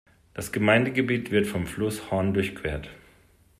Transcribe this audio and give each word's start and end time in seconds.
Das 0.33 0.51
Gemeindegebiet 0.51 1.29
wird 1.29 1.45
von 1.45 1.67
Fluss 1.67 2.09
Horn 2.09 2.33
durchquert. 2.33 2.89